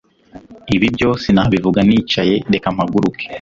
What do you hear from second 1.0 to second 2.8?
sinabivuga nicaye reka